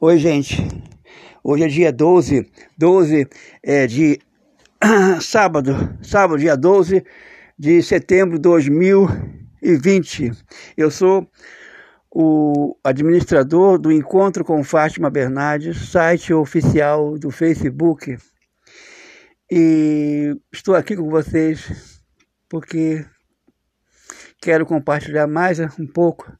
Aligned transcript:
Oi, 0.00 0.16
gente. 0.16 0.56
Hoje 1.42 1.64
é 1.64 1.66
dia 1.66 1.92
12, 1.92 2.48
12 2.78 3.28
é, 3.64 3.84
de 3.84 4.20
sábado, 5.20 5.72
sábado, 6.00 6.38
dia 6.38 6.56
12 6.56 7.04
de 7.58 7.82
setembro 7.82 8.36
de 8.36 8.42
2020. 8.42 10.30
Eu 10.76 10.88
sou 10.88 11.28
o 12.12 12.76
administrador 12.84 13.76
do 13.76 13.90
Encontro 13.90 14.44
com 14.44 14.62
Fátima 14.62 15.10
Bernardes, 15.10 15.88
site 15.88 16.32
oficial 16.32 17.18
do 17.18 17.32
Facebook. 17.32 18.16
E 19.50 20.32
estou 20.52 20.76
aqui 20.76 20.94
com 20.94 21.10
vocês 21.10 22.00
porque 22.48 23.04
quero 24.40 24.64
compartilhar 24.64 25.26
mais 25.26 25.58
um 25.58 25.88
pouco 25.92 26.32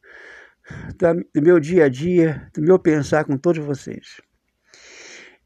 do 1.35 1.43
meu 1.43 1.59
dia 1.61 1.85
a 1.85 1.89
dia, 1.89 2.51
do 2.55 2.61
meu 2.61 2.79
pensar 2.79 3.25
com 3.25 3.37
todos 3.37 3.65
vocês. 3.65 4.21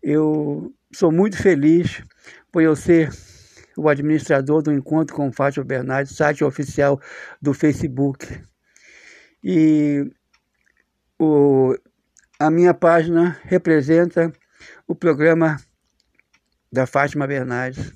Eu 0.02 0.74
sou 0.92 1.12
muito 1.12 1.40
feliz 1.40 2.02
por 2.50 2.62
eu 2.62 2.74
ser 2.74 3.10
o 3.76 3.88
administrador 3.88 4.62
do 4.62 4.72
Encontro 4.72 5.14
com 5.14 5.32
Fátima 5.32 5.64
Bernardes, 5.64 6.16
site 6.16 6.44
oficial 6.44 7.00
do 7.40 7.54
Facebook. 7.54 8.42
E 9.42 10.10
o, 11.18 11.74
a 12.38 12.50
minha 12.50 12.74
página 12.74 13.40
representa 13.44 14.32
o 14.86 14.94
programa 14.94 15.56
da 16.70 16.86
Fátima 16.86 17.26
Bernardes. 17.26 17.92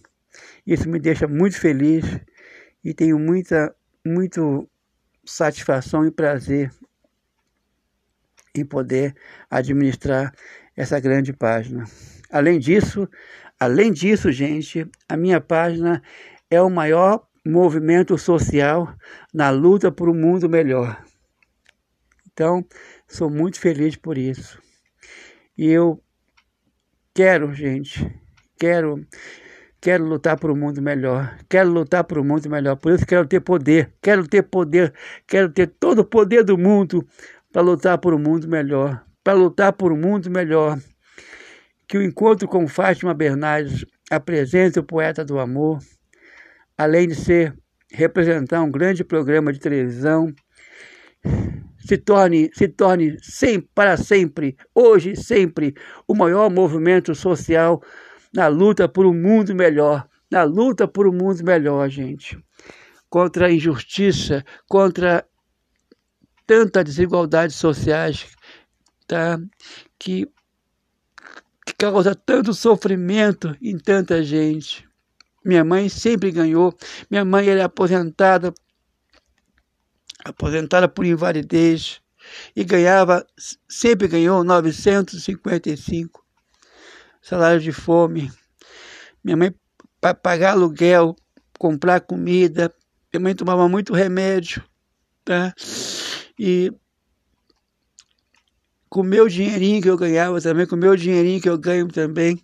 Isso 0.66 0.88
me 0.88 0.98
deixa 0.98 1.26
muito 1.26 1.58
feliz 1.58 2.04
e 2.84 2.94
tenho 2.94 3.18
muita, 3.18 3.74
muito 4.04 4.68
satisfação 5.24 6.06
e 6.06 6.10
prazer 6.10 6.70
em 8.60 8.64
poder 8.64 9.14
administrar 9.50 10.32
essa 10.76 11.00
grande 11.00 11.32
página. 11.32 11.84
Além 12.30 12.58
disso, 12.58 13.08
além 13.58 13.92
disso, 13.92 14.30
gente, 14.30 14.86
a 15.08 15.16
minha 15.16 15.40
página 15.40 16.02
é 16.50 16.60
o 16.60 16.70
maior 16.70 17.26
movimento 17.44 18.18
social 18.18 18.92
na 19.32 19.50
luta 19.50 19.90
por 19.90 20.08
um 20.08 20.14
mundo 20.14 20.48
melhor. 20.48 21.02
Então, 22.32 22.66
sou 23.08 23.30
muito 23.30 23.58
feliz 23.58 23.96
por 23.96 24.18
isso. 24.18 24.60
E 25.56 25.70
eu 25.70 26.02
quero, 27.14 27.54
gente, 27.54 28.12
quero 28.58 29.06
quero 29.80 30.04
lutar 30.04 30.36
por 30.36 30.50
um 30.50 30.56
mundo 30.56 30.82
melhor, 30.82 31.38
quero 31.48 31.70
lutar 31.70 32.02
por 32.02 32.18
um 32.18 32.24
mundo 32.24 32.50
melhor, 32.50 32.76
por 32.76 32.92
isso 32.92 33.06
quero 33.06 33.26
ter 33.26 33.40
poder, 33.40 33.92
quero 34.02 34.26
ter 34.26 34.42
poder, 34.42 34.92
quero 35.26 35.48
ter 35.48 35.68
todo 35.68 36.00
o 36.00 36.04
poder 36.04 36.42
do 36.42 36.58
mundo 36.58 37.06
para 37.56 37.64
lutar 37.64 37.96
por 37.96 38.12
um 38.12 38.18
mundo 38.18 38.46
melhor, 38.46 39.02
para 39.24 39.32
lutar 39.32 39.72
por 39.72 39.90
um 39.90 39.96
mundo 39.96 40.30
melhor. 40.30 40.78
Que 41.88 41.96
o 41.96 42.02
encontro 42.02 42.46
com 42.46 42.68
Fátima 42.68 43.14
Bernardes 43.14 43.82
apresente 44.10 44.78
o 44.78 44.84
poeta 44.84 45.24
do 45.24 45.38
amor, 45.38 45.78
além 46.76 47.08
de 47.08 47.14
ser 47.14 47.56
representar 47.90 48.60
um 48.60 48.70
grande 48.70 49.02
programa 49.02 49.54
de 49.54 49.58
televisão, 49.58 50.30
se 51.78 51.96
torne, 51.96 52.50
se 52.52 52.68
torne 52.68 53.16
sempre, 53.22 53.70
para 53.74 53.96
sempre, 53.96 54.54
hoje 54.74 55.16
sempre, 55.16 55.74
o 56.06 56.14
maior 56.14 56.50
movimento 56.50 57.14
social 57.14 57.82
na 58.34 58.48
luta 58.48 58.86
por 58.86 59.06
um 59.06 59.14
mundo 59.14 59.54
melhor, 59.54 60.06
na 60.30 60.42
luta 60.42 60.86
por 60.86 61.08
um 61.08 61.12
mundo 61.12 61.42
melhor, 61.42 61.88
gente. 61.88 62.38
Contra 63.08 63.46
a 63.46 63.50
injustiça, 63.50 64.44
contra 64.68 65.24
tanta 66.46 66.84
desigualdade 66.84 67.52
sociais, 67.52 68.26
tá? 69.06 69.38
Que, 69.98 70.26
que 71.64 71.74
causa 71.78 72.14
tanto 72.14 72.54
sofrimento 72.54 73.56
em 73.60 73.78
tanta 73.78 74.22
gente. 74.22 74.88
Minha 75.44 75.64
mãe 75.64 75.88
sempre 75.88 76.30
ganhou. 76.30 76.76
Minha 77.10 77.24
mãe 77.24 77.48
era 77.48 77.64
aposentada, 77.64 78.52
aposentada 80.24 80.88
por 80.88 81.04
invalidez 81.04 82.00
e 82.54 82.64
ganhava, 82.64 83.24
sempre 83.68 84.08
ganhou 84.08 84.42
955 84.42 86.26
salário 87.26 87.60
de 87.60 87.72
fome. 87.72 88.30
Minha 89.24 89.36
mãe 89.36 89.54
para 90.00 90.14
pagar 90.14 90.52
aluguel, 90.52 91.16
comprar 91.58 92.00
comida. 92.00 92.72
Minha 93.12 93.20
mãe 93.20 93.34
tomava 93.34 93.68
muito 93.68 93.92
remédio, 93.92 94.62
tá? 95.24 95.52
E 96.38 96.72
com 98.88 99.00
o 99.00 99.04
meu 99.04 99.28
dinheirinho 99.28 99.82
que 99.82 99.90
eu 99.90 99.96
ganhava 99.96 100.40
também, 100.40 100.66
com 100.66 100.76
o 100.76 100.78
meu 100.78 100.96
dinheirinho 100.96 101.40
que 101.40 101.48
eu 101.48 101.58
ganho 101.58 101.88
também, 101.88 102.40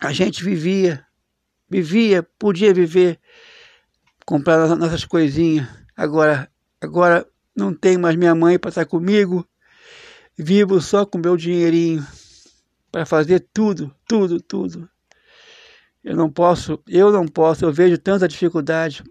a 0.00 0.12
gente 0.12 0.42
vivia, 0.42 1.06
vivia, 1.68 2.22
podia 2.38 2.72
viver, 2.72 3.18
comprar 4.24 4.74
nossas 4.76 5.04
coisinhas. 5.04 5.68
Agora, 5.96 6.50
agora 6.80 7.26
não 7.56 7.74
tem 7.74 7.96
mais 7.96 8.16
minha 8.16 8.34
mãe 8.34 8.58
para 8.58 8.68
estar 8.68 8.84
comigo, 8.84 9.46
vivo 10.36 10.80
só 10.80 11.06
com 11.06 11.18
meu 11.18 11.36
dinheirinho 11.36 12.06
para 12.92 13.06
fazer 13.06 13.46
tudo, 13.52 13.94
tudo, 14.08 14.40
tudo. 14.40 14.88
Eu 16.02 16.16
não 16.16 16.30
posso, 16.30 16.80
eu 16.86 17.10
não 17.10 17.26
posso, 17.26 17.64
eu 17.64 17.72
vejo 17.72 17.98
tanta 17.98 18.28
dificuldade, 18.28 19.02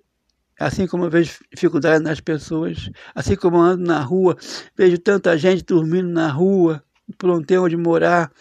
Assim 0.59 0.87
como 0.87 1.05
eu 1.05 1.09
vejo 1.09 1.39
dificuldade 1.53 2.03
nas 2.03 2.19
pessoas, 2.19 2.89
assim 3.13 3.35
como 3.35 3.57
eu 3.57 3.61
ando 3.61 3.83
na 3.83 3.99
rua, 3.99 4.37
vejo 4.75 4.97
tanta 4.97 5.37
gente 5.37 5.63
dormindo 5.63 6.07
na 6.09 6.29
rua, 6.29 6.83
por 7.17 7.27
não 7.27 7.43
ter 7.43 7.57
onde 7.57 7.75
morar. 7.75 8.31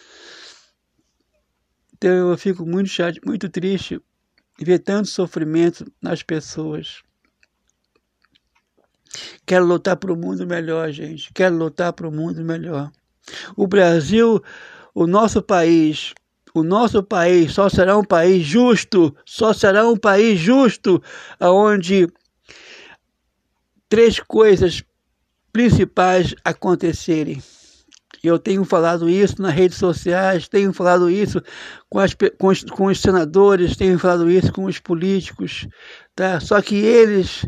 Então 1.93 2.31
eu 2.31 2.37
fico 2.37 2.65
muito 2.65 2.89
chato, 2.89 3.19
muito 3.25 3.49
triste 3.49 4.01
ver 4.59 4.79
tanto 4.79 5.09
sofrimento 5.09 5.85
nas 6.01 6.23
pessoas. 6.23 7.01
Quero 9.45 9.65
lutar 9.65 9.97
para 9.97 10.11
o 10.11 10.15
mundo 10.15 10.45
melhor, 10.47 10.91
gente. 10.91 11.31
Quero 11.33 11.55
lutar 11.55 11.93
para 11.93 12.07
o 12.07 12.11
mundo 12.11 12.43
melhor. 12.43 12.91
O 13.55 13.67
Brasil, 13.67 14.41
o 14.93 15.07
nosso 15.07 15.41
país, 15.41 16.13
o 16.55 16.63
nosso 16.63 17.03
país 17.03 17.51
só 17.53 17.67
será 17.67 17.97
um 17.97 18.03
país 18.03 18.45
justo, 18.45 19.13
só 19.25 19.51
será 19.51 19.85
um 19.85 19.97
país 19.97 20.39
justo, 20.39 21.03
onde 21.41 22.07
três 23.89 24.21
coisas 24.21 24.81
principais 25.51 26.33
acontecerem. 26.45 27.43
Eu 28.23 28.39
tenho 28.39 28.63
falado 28.63 29.09
isso 29.09 29.41
nas 29.41 29.53
redes 29.53 29.77
sociais, 29.77 30.47
tenho 30.47 30.71
falado 30.71 31.09
isso 31.09 31.41
com, 31.89 31.99
as, 31.99 32.15
com, 32.39 32.47
os, 32.47 32.63
com 32.63 32.85
os 32.85 33.01
senadores, 33.01 33.75
tenho 33.75 33.99
falado 33.99 34.31
isso 34.31 34.51
com 34.53 34.63
os 34.63 34.79
políticos, 34.79 35.67
tá? 36.15 36.39
Só 36.39 36.61
que 36.61 36.75
eles 36.75 37.45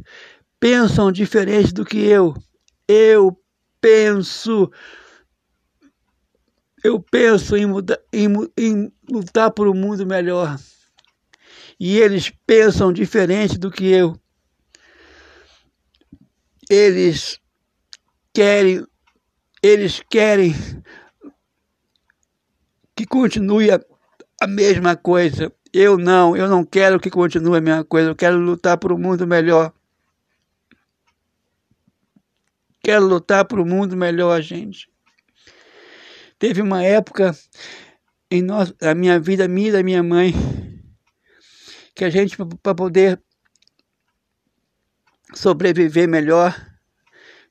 pensam 0.60 1.14
diferente 1.14 1.74
do 1.74 1.86
que 1.86 1.98
eu. 1.98 2.36
Eu 2.86 3.40
penso 3.80 4.70
eu 6.88 7.02
penso 7.02 7.58
em, 7.58 7.66
mudar, 7.66 8.00
em, 8.14 8.30
em 8.58 8.92
lutar 9.10 9.52
por 9.52 9.68
um 9.68 9.74
mundo 9.74 10.06
melhor. 10.06 10.58
E 11.78 11.98
eles 12.00 12.32
pensam 12.46 12.94
diferente 12.94 13.58
do 13.58 13.70
que 13.70 13.92
eu. 13.92 14.18
Eles 16.70 17.42
querem, 18.34 18.86
eles 19.62 20.02
querem 20.10 20.56
que 22.96 23.06
continue 23.06 23.70
a, 23.70 23.82
a 24.42 24.48
mesma 24.48 24.96
coisa. 24.96 25.52
Eu 25.74 25.98
não, 25.98 26.38
eu 26.38 26.48
não 26.48 26.64
quero 26.64 27.02
que 27.02 27.10
continue 27.10 27.58
a 27.58 27.62
mesma 27.62 27.84
coisa. 27.84 28.12
Eu 28.12 28.16
quero 28.16 28.38
lutar 28.38 28.78
por 28.78 28.94
um 28.94 28.98
mundo 28.98 29.28
melhor. 29.28 29.74
Quero 32.82 33.06
lutar 33.06 33.44
por 33.44 33.60
um 33.60 33.66
mundo 33.66 33.98
melhor, 33.98 34.42
gente. 34.42 34.90
Teve 36.40 36.62
uma 36.62 36.84
época 36.84 37.36
em 38.30 38.42
nós, 38.42 38.74
a 38.82 38.94
minha 38.94 39.20
vida, 39.20 39.48
minha 39.48 39.70
e 39.70 39.72
da 39.72 39.84
minha 39.84 40.04
mãe, 40.04 40.34
que 41.96 42.06
a 42.06 42.10
gente, 42.10 42.38
para 42.62 42.76
poder 42.76 43.22
sobreviver 45.34 46.08
melhor, 46.08 46.56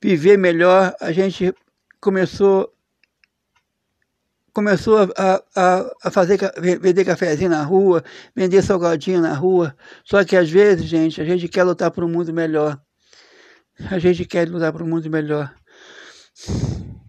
viver 0.00 0.38
melhor, 0.38 0.94
a 1.00 1.11
gente 1.12 1.53
começou 2.00 2.73
começou 4.53 5.12
a, 5.19 5.44
a, 5.55 5.97
a 6.05 6.11
fazer 6.11 6.38
vender 6.81 7.05
cafezinho 7.05 7.50
na 7.50 7.62
rua, 7.62 8.03
vender 8.35 8.62
salgadinho 8.62 9.21
na 9.21 9.35
rua. 9.35 9.77
Só 10.03 10.25
que 10.25 10.35
às 10.35 10.50
vezes, 10.50 10.87
gente, 10.87 11.21
a 11.21 11.25
gente 11.27 11.47
quer 11.47 11.62
lutar 11.62 11.91
para 11.91 12.06
um 12.06 12.09
mundo 12.09 12.33
melhor. 12.33 12.81
A 13.91 13.99
gente 13.99 14.25
quer 14.25 14.49
lutar 14.49 14.73
para 14.73 14.83
um 14.83 14.88
mundo 14.88 15.11
melhor. 15.11 15.55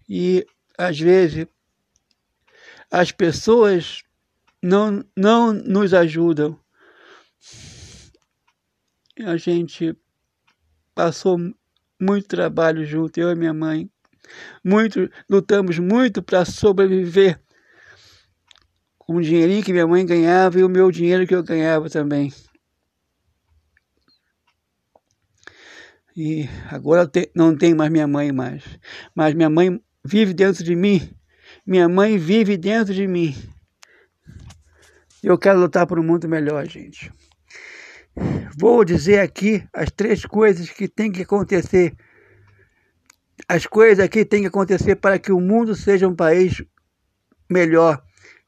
E 0.06 0.44
às 0.76 1.00
vezes 1.00 1.46
as 2.90 3.12
pessoas 3.12 4.02
não, 4.62 5.04
não 5.16 5.52
nos 5.52 5.92
ajudam. 5.94 6.58
A 9.24 9.36
gente 9.36 9.96
passou 10.94 11.38
muito 12.00 12.28
trabalho 12.28 12.84
junto, 12.84 13.18
eu 13.18 13.30
e 13.30 13.34
minha 13.34 13.52
mãe. 13.52 13.90
muito, 14.64 15.10
lutamos 15.28 15.78
muito 15.78 16.22
para 16.22 16.44
sobreviver. 16.44 17.40
Com 18.98 19.16
o 19.16 19.22
dinheirinho 19.22 19.64
que 19.64 19.72
minha 19.72 19.86
mãe 19.86 20.04
ganhava 20.04 20.58
e 20.58 20.64
o 20.64 20.68
meu 20.68 20.90
dinheiro 20.90 21.26
que 21.26 21.34
eu 21.34 21.42
ganhava 21.42 21.88
também. 21.88 22.32
E 26.16 26.48
agora 26.68 27.10
não 27.34 27.56
tem 27.56 27.74
mais 27.74 27.90
minha 27.90 28.06
mãe 28.06 28.32
mais. 28.32 28.64
Mas 29.14 29.34
minha 29.34 29.48
mãe 29.48 29.80
vive 30.04 30.34
dentro 30.34 30.64
de 30.64 30.74
mim. 30.74 31.08
Minha 31.68 31.86
mãe 31.86 32.16
vive 32.16 32.56
dentro 32.56 32.94
de 32.94 33.06
mim. 33.06 33.36
Eu 35.22 35.36
quero 35.36 35.60
lutar 35.60 35.86
por 35.86 35.98
um 35.98 36.02
mundo 36.02 36.26
melhor, 36.26 36.66
gente. 36.66 37.12
Vou 38.58 38.82
dizer 38.86 39.20
aqui 39.20 39.62
as 39.74 39.90
três 39.90 40.24
coisas 40.24 40.70
que 40.70 40.88
tem 40.88 41.12
que 41.12 41.20
acontecer. 41.20 41.94
As 43.46 43.66
coisas 43.66 44.02
aqui 44.02 44.24
têm 44.24 44.40
que 44.40 44.48
acontecer 44.48 44.96
para 44.96 45.18
que 45.18 45.30
o 45.30 45.38
mundo 45.38 45.76
seja 45.76 46.08
um 46.08 46.16
país 46.16 46.64
melhor, 47.50 48.02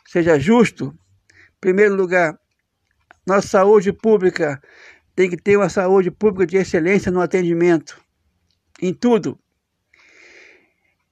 seja 0.07 0.39
justo. 0.39 0.87
Em 0.87 1.61
primeiro 1.61 1.95
lugar, 1.95 2.41
nossa 3.27 3.47
saúde 3.47 3.93
pública 3.93 4.59
tem 5.15 5.29
que 5.29 5.37
ter 5.37 5.59
uma 5.59 5.69
saúde 5.69 6.11
pública 6.11 6.47
de 6.47 6.57
excelência 6.57 7.13
no 7.13 7.21
atendimento, 7.21 8.01
em 8.81 8.95
tudo. 8.95 9.39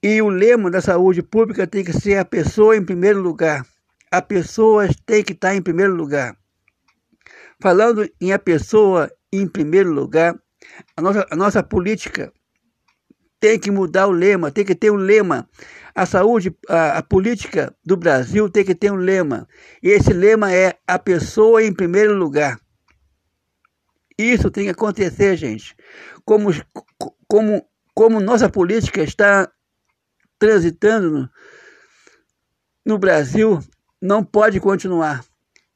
E 0.01 0.21
o 0.21 0.29
lema 0.29 0.71
da 0.71 0.79
saúde 0.79 1.21
pública 1.21 1.67
tem 1.67 1.83
que 1.83 1.91
ser 1.91 2.17
a 2.17 2.25
pessoa 2.25 2.77
em 2.77 2.85
primeiro 2.85 3.21
lugar. 3.21 3.65
A 4.09 4.21
pessoa 4.21 4.87
tem 5.05 5.23
que 5.23 5.33
estar 5.33 5.53
em 5.53 5.61
primeiro 5.61 5.93
lugar. 5.93 6.37
Falando 7.61 8.09
em 8.21 8.31
a 8.31 8.39
pessoa 8.39 9.11
em 9.31 9.45
primeiro 9.45 9.91
lugar, 9.91 10.39
a 10.95 11.01
nossa, 11.01 11.27
a 11.29 11.35
nossa 11.35 11.61
política 11.61 12.31
tem 13.41 13.59
que 13.59 13.69
mudar 13.69 14.07
o 14.07 14.11
lema, 14.11 14.51
tem 14.51 14.63
que 14.63 14.73
ter 14.73 14.89
um 14.89 14.95
lema. 14.95 15.49
A 15.93 16.05
saúde, 16.05 16.55
a, 16.69 16.99
a, 16.99 17.03
política 17.03 17.75
do 17.85 17.97
Brasil 17.97 18.49
tem 18.49 18.63
que 18.63 18.75
ter 18.75 18.91
um 18.91 18.95
lema. 18.95 19.47
E 19.83 19.89
esse 19.89 20.13
lema 20.13 20.53
é 20.53 20.77
a 20.87 20.97
pessoa 20.97 21.61
em 21.61 21.73
primeiro 21.73 22.15
lugar. 22.15 22.57
Isso 24.17 24.49
tem 24.49 24.65
que 24.65 24.71
acontecer, 24.71 25.35
gente. 25.35 25.75
Como, 26.23 26.51
como, 27.27 27.65
como 27.93 28.19
nossa 28.21 28.49
política 28.49 29.01
está 29.01 29.49
transitando 30.39 31.11
no, 31.11 31.29
no 32.85 32.97
Brasil, 32.97 33.59
não 34.01 34.23
pode 34.23 34.59
continuar. 34.59 35.23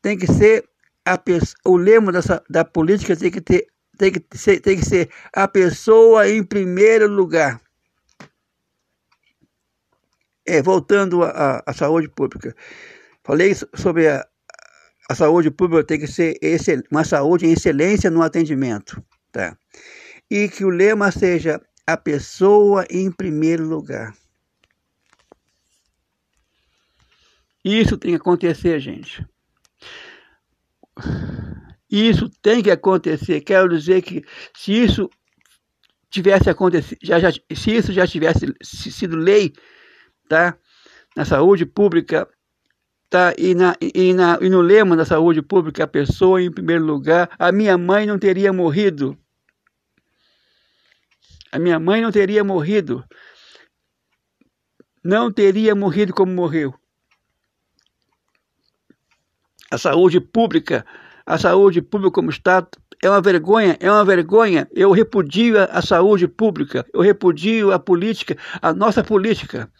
Tem 0.01 0.17
que 0.17 0.25
ser 0.25 0.67
a, 1.05 1.21
o 1.65 1.75
lema 1.75 2.11
dessa, 2.11 2.41
da 2.49 2.63
política 2.63 3.15
tem 3.15 3.29
que, 3.29 3.41
ter, 3.41 3.67
tem, 3.97 4.11
que 4.11 4.37
ser, 4.37 4.59
tem 4.61 4.77
que 4.77 4.85
ser 4.85 5.09
a 5.33 5.47
pessoa 5.47 6.27
em 6.27 6.43
primeiro 6.43 7.07
lugar. 7.07 7.61
É, 10.45 10.61
voltando 10.61 11.23
à 11.23 11.73
saúde 11.73 12.09
pública. 12.09 12.53
Falei 13.23 13.55
sobre 13.55 14.09
a, 14.09 14.27
a 15.09 15.15
saúde 15.15 15.49
pública 15.49 15.85
tem 15.85 15.99
que 15.99 16.07
ser 16.07 16.37
excel, 16.41 16.81
uma 16.91 17.05
saúde 17.05 17.45
em 17.45 17.53
excelência 17.53 18.09
no 18.09 18.21
atendimento. 18.21 19.01
Tá? 19.31 19.57
E 20.29 20.49
que 20.49 20.65
o 20.65 20.69
lema 20.69 21.11
seja 21.11 21.61
a 21.87 21.95
pessoa 21.95 22.85
em 22.89 23.09
primeiro 23.11 23.65
lugar. 23.65 24.13
Isso 27.63 27.97
tem 27.97 28.11
que 28.11 28.17
acontecer, 28.17 28.79
gente. 28.79 29.25
Isso 31.89 32.29
tem 32.41 32.61
que 32.61 32.69
acontecer. 32.69 33.41
Quero 33.41 33.69
dizer 33.69 34.01
que 34.01 34.23
se 34.53 34.73
isso 34.73 35.09
tivesse 36.09 36.49
acontecido, 36.49 36.99
já, 37.01 37.19
já, 37.19 37.31
se 37.31 37.71
isso 37.71 37.93
já 37.93 38.05
tivesse 38.05 38.53
sido 38.61 39.15
lei, 39.15 39.53
tá? 40.27 40.57
Na 41.15 41.23
saúde 41.23 41.65
pública, 41.65 42.27
tá? 43.09 43.33
E, 43.37 43.55
na, 43.55 43.77
e, 43.79 44.13
na, 44.13 44.37
e 44.41 44.49
no 44.49 44.59
lema 44.59 44.97
da 44.97 45.05
saúde 45.05 45.41
pública, 45.41 45.85
a 45.85 45.87
pessoa 45.87 46.41
em 46.41 46.51
primeiro 46.51 46.83
lugar, 46.83 47.29
a 47.39 47.51
minha 47.51 47.77
mãe 47.77 48.05
não 48.05 48.19
teria 48.19 48.51
morrido. 48.51 49.17
A 51.51 51.59
minha 51.59 51.79
mãe 51.79 52.01
não 52.01 52.11
teria 52.11 52.43
morrido. 52.43 53.05
Não 55.03 55.31
teria 55.31 55.75
morrido 55.75 56.13
como 56.13 56.33
morreu 56.33 56.73
a 59.73 59.77
saúde 59.77 60.19
pública, 60.21 60.85
a 61.25 61.35
saúde 61.37 61.81
pública 61.81 62.13
como 62.13 62.29
está, 62.29 62.67
é 63.01 63.09
uma 63.09 63.21
vergonha, 63.21 63.75
é 63.79 63.89
uma 63.89 64.05
vergonha. 64.05 64.67
Eu 64.71 64.91
repudio 64.91 65.55
a 65.59 65.81
saúde 65.81 66.27
pública, 66.27 66.85
eu 66.93 67.01
repudio 67.01 67.71
a 67.71 67.79
política, 67.79 68.37
a 68.61 68.71
nossa 68.71 69.03
política. 69.03 69.71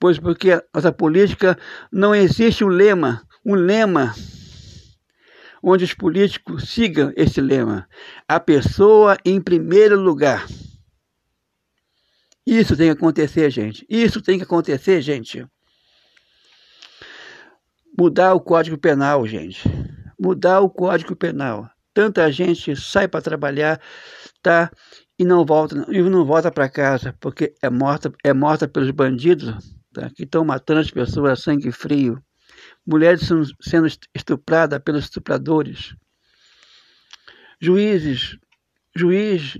Pois 0.00 0.18
porque 0.18 0.50
a 0.50 0.62
nossa 0.74 0.92
política 0.92 1.56
não 1.92 2.12
existe 2.12 2.64
um 2.64 2.68
lema, 2.68 3.22
um 3.46 3.54
lema 3.54 4.12
onde 5.62 5.84
os 5.84 5.94
políticos 5.94 6.68
sigam 6.68 7.12
esse 7.16 7.40
lema. 7.40 7.86
A 8.28 8.40
pessoa 8.40 9.16
em 9.24 9.40
primeiro 9.40 9.98
lugar. 9.98 10.44
Isso 12.44 12.76
tem 12.76 12.88
que 12.88 12.98
acontecer, 12.98 13.48
gente. 13.48 13.86
Isso 13.88 14.20
tem 14.20 14.38
que 14.38 14.44
acontecer, 14.44 15.00
gente 15.00 15.46
mudar 17.98 18.34
o 18.34 18.40
Código 18.40 18.76
Penal, 18.78 19.26
gente. 19.26 19.62
Mudar 20.18 20.60
o 20.60 20.70
Código 20.70 21.14
Penal. 21.14 21.68
Tanta 21.92 22.30
gente 22.30 22.74
sai 22.76 23.06
para 23.06 23.22
trabalhar, 23.22 23.80
tá? 24.42 24.70
E 25.18 25.24
não 25.24 25.44
volta, 25.44 25.86
e 25.88 26.02
não 26.02 26.24
volta 26.24 26.50
para 26.50 26.68
casa 26.68 27.14
porque 27.20 27.54
é 27.62 27.70
morta, 27.70 28.12
é 28.24 28.32
morta 28.32 28.66
pelos 28.66 28.90
bandidos, 28.90 29.76
tá? 29.92 30.10
Que 30.10 30.24
estão 30.24 30.44
matando 30.44 30.80
as 30.80 30.90
pessoas 30.90 31.32
a 31.32 31.36
sangue 31.36 31.70
frio. 31.70 32.20
Mulheres 32.86 33.28
sendo 33.60 33.86
estupradas 34.14 34.78
pelos 34.80 35.04
estupradores. 35.04 35.94
Juízes, 37.60 38.36
juiz 38.94 39.58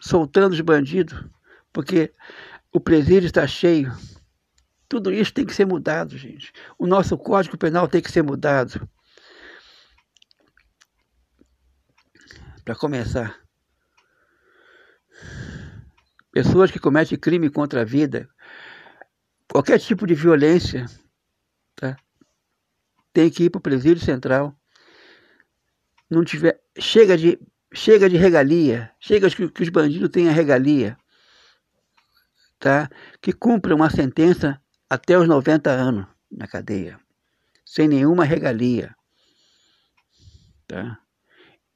soltando 0.00 0.52
os 0.52 0.60
bandidos 0.60 1.24
porque 1.72 2.12
o 2.72 2.80
presídio 2.80 3.26
está 3.26 3.46
cheio. 3.46 3.92
Tudo 4.90 5.12
isso 5.12 5.32
tem 5.32 5.46
que 5.46 5.54
ser 5.54 5.64
mudado, 5.64 6.18
gente. 6.18 6.52
O 6.76 6.84
nosso 6.84 7.16
Código 7.16 7.56
Penal 7.56 7.86
tem 7.86 8.02
que 8.02 8.10
ser 8.10 8.24
mudado. 8.24 8.90
Para 12.64 12.74
começar, 12.74 13.38
pessoas 16.32 16.72
que 16.72 16.80
cometem 16.80 17.16
crime 17.16 17.48
contra 17.48 17.82
a 17.82 17.84
vida, 17.84 18.28
qualquer 19.48 19.78
tipo 19.78 20.08
de 20.08 20.14
violência, 20.16 20.86
tá? 21.76 21.96
tem 23.12 23.30
que 23.30 23.44
ir 23.44 23.50
para 23.50 23.60
o 23.60 23.62
presídio 23.62 24.04
central. 24.04 24.58
Não 26.10 26.24
tiver, 26.24 26.60
chega 26.76 27.16
de 27.16 27.38
chega 27.72 28.10
de 28.10 28.16
regalia, 28.16 28.90
chega 28.98 29.30
que, 29.30 29.48
que 29.50 29.62
os 29.62 29.68
bandidos 29.68 30.10
tenham 30.10 30.34
regalia, 30.34 30.98
tá? 32.58 32.90
Que 33.22 33.32
cumpra 33.32 33.72
uma 33.72 33.88
sentença 33.88 34.60
até 34.90 35.16
os 35.16 35.28
90 35.28 35.70
anos 35.70 36.06
na 36.30 36.48
cadeia, 36.48 36.98
sem 37.64 37.86
nenhuma 37.86 38.24
regalia. 38.24 38.92
Tá? 40.66 40.98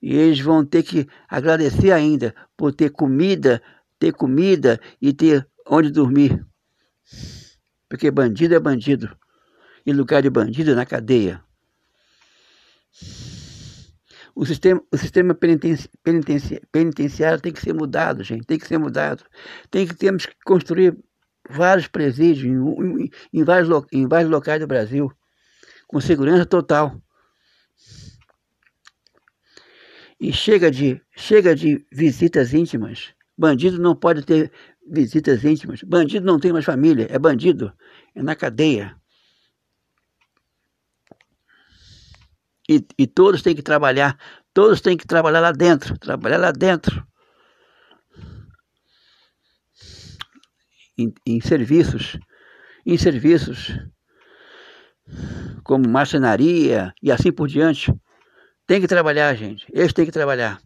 E 0.02 0.14
eles 0.14 0.40
vão 0.40 0.66
ter 0.66 0.82
que 0.82 1.06
agradecer 1.28 1.92
ainda 1.92 2.34
por 2.56 2.72
ter 2.72 2.90
comida, 2.90 3.62
ter 3.98 4.12
comida 4.12 4.80
e 5.00 5.12
ter 5.12 5.48
onde 5.66 5.90
dormir. 5.90 6.44
Porque 7.88 8.10
bandido 8.10 8.54
é 8.54 8.60
bandido. 8.60 9.16
E 9.86 9.92
lugar 9.92 10.20
de 10.22 10.30
bandido 10.30 10.72
é 10.72 10.74
na 10.74 10.84
cadeia. 10.84 11.42
O 14.34 14.44
sistema, 14.44 14.82
o 14.90 14.98
sistema 14.98 15.34
penitenci, 15.34 15.88
penitenci, 16.02 16.60
penitenciário 16.72 17.40
tem 17.40 17.52
que 17.52 17.60
ser 17.60 17.72
mudado, 17.72 18.24
gente. 18.24 18.44
Tem 18.44 18.58
que 18.58 18.66
ser 18.66 18.78
mudado. 18.78 19.24
Tem 19.70 19.86
que 19.86 19.94
temos 19.94 20.26
que 20.26 20.34
construir 20.44 20.98
vários 21.48 21.86
presídios 21.86 22.44
em, 22.44 23.04
em, 23.04 23.10
em, 23.32 23.44
vários, 23.44 23.68
em 23.92 24.06
vários 24.06 24.30
locais 24.30 24.60
do 24.60 24.66
Brasil, 24.66 25.10
com 25.86 26.00
segurança 26.00 26.46
total. 26.46 27.00
E 30.20 30.32
chega 30.32 30.70
de, 30.70 31.00
chega 31.16 31.54
de 31.54 31.84
visitas 31.92 32.54
íntimas. 32.54 33.14
Bandido 33.36 33.78
não 33.78 33.96
pode 33.96 34.22
ter 34.22 34.52
visitas 34.88 35.44
íntimas. 35.44 35.82
Bandido 35.82 36.24
não 36.24 36.38
tem 36.38 36.52
mais 36.52 36.64
família, 36.64 37.06
é 37.10 37.18
bandido, 37.18 37.72
é 38.14 38.22
na 38.22 38.34
cadeia. 38.34 38.96
E, 42.68 42.82
e 42.98 43.06
todos 43.06 43.42
têm 43.42 43.54
que 43.54 43.62
trabalhar, 43.62 44.18
todos 44.54 44.80
têm 44.80 44.96
que 44.96 45.06
trabalhar 45.06 45.40
lá 45.40 45.52
dentro, 45.52 45.98
trabalhar 45.98 46.38
lá 46.38 46.50
dentro. 46.50 47.06
Em, 50.96 51.12
em 51.26 51.40
serviços, 51.40 52.18
em 52.84 52.96
serviços 52.96 53.78
como 55.62 55.88
marcenaria 55.88 56.92
e 57.02 57.10
assim 57.10 57.32
por 57.32 57.48
diante. 57.48 57.92
Tem 58.66 58.80
que 58.80 58.88
trabalhar, 58.88 59.34
gente. 59.34 59.66
Eles 59.72 59.92
têm 59.92 60.06
que 60.06 60.12
trabalhar. 60.12 60.60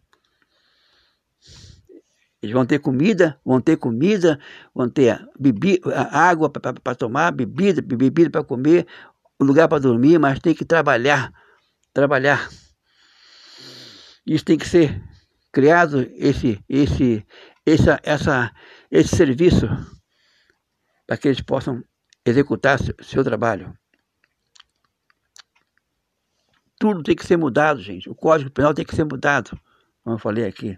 Eles 2.41 2.53
vão 2.53 2.65
ter 2.65 2.79
comida, 2.79 3.37
vão 3.43 3.59
ter 3.59 3.75
comida, 3.75 4.39
vão 4.73 4.89
ter 4.89 5.19
bebida, 5.37 5.89
água 6.09 6.49
para 6.49 6.95
tomar, 6.95 7.31
bebida, 7.31 7.81
bebida 7.81 8.29
para 8.29 8.43
comer, 8.43 8.87
lugar 9.39 9.67
para 9.67 9.79
dormir, 9.79 10.17
mas 10.19 10.39
tem 10.39 10.55
que 10.55 10.63
trabalhar, 10.63 11.33
trabalhar. 11.93 12.49
Isso 14.25 14.45
tem 14.45 14.57
que 14.57 14.67
ser 14.67 15.01
criado 15.51 16.07
esse 16.15 16.63
esse 16.69 17.25
essa 17.65 17.99
essa 18.03 18.53
esse 18.89 19.15
serviço 19.17 19.67
para 21.09 21.17
que 21.17 21.27
eles 21.27 21.41
possam 21.41 21.83
executar 22.23 22.77
seu, 23.01 23.23
trabalho. 23.23 23.75
Tudo 26.77 27.01
tem 27.01 27.15
que 27.15 27.25
ser 27.25 27.35
mudado, 27.35 27.81
gente. 27.81 28.07
O 28.07 28.13
Código 28.13 28.51
Penal 28.51 28.75
tem 28.75 28.85
que 28.85 28.95
ser 28.95 29.05
mudado, 29.05 29.59
como 30.03 30.17
eu 30.17 30.19
falei 30.19 30.45
aqui. 30.45 30.77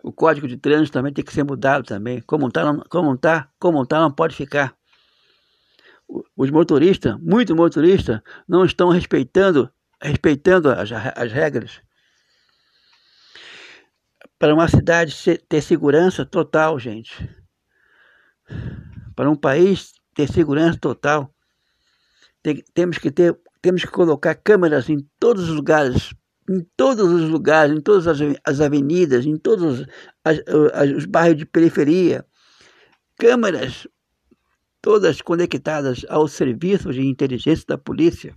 O 0.00 0.12
Código 0.12 0.46
de 0.46 0.56
Trânsito 0.56 0.92
também 0.92 1.12
tem 1.12 1.24
que 1.24 1.32
ser 1.32 1.42
mudado 1.42 1.82
também. 1.82 2.20
Como 2.20 2.46
está, 2.46 2.62
como 2.88 3.14
está, 3.14 3.50
como 3.58 3.82
está, 3.82 3.98
não 3.98 4.12
pode 4.12 4.36
ficar. 4.36 4.76
Os 6.36 6.48
motoristas, 6.48 7.18
muitos 7.18 7.56
motoristas, 7.56 8.20
não 8.46 8.64
estão 8.64 8.90
respeitando, 8.90 9.68
respeitando 10.00 10.70
as, 10.70 10.92
as 10.92 11.32
regras. 11.32 11.80
Para 14.38 14.54
uma 14.54 14.68
cidade 14.68 15.16
ter 15.48 15.60
segurança 15.60 16.24
total, 16.24 16.78
gente. 16.78 17.28
Para 19.14 19.30
um 19.30 19.36
país 19.36 19.92
ter 20.14 20.30
segurança 20.30 20.78
total, 20.78 21.34
tem, 22.42 22.62
temos 22.74 22.98
que 22.98 23.10
ter 23.10 23.38
temos 23.66 23.82
que 23.84 23.90
colocar 23.90 24.34
câmeras 24.36 24.88
em 24.88 24.98
todos 25.18 25.48
os 25.48 25.56
lugares, 25.56 26.14
em 26.48 26.60
todos 26.76 27.10
os 27.10 27.28
lugares, 27.28 27.76
em 27.76 27.80
todas 27.80 28.06
as 28.44 28.60
avenidas, 28.60 29.26
em 29.26 29.36
todos 29.36 29.84
as, 30.22 30.38
as, 30.72 30.90
os 30.96 31.04
bairros 31.04 31.38
de 31.38 31.46
periferia. 31.46 32.24
Câmeras 33.18 33.88
todas 34.80 35.20
conectadas 35.20 36.06
aos 36.08 36.30
serviços 36.30 36.94
de 36.94 37.04
inteligência 37.04 37.64
da 37.66 37.76
polícia. 37.76 38.36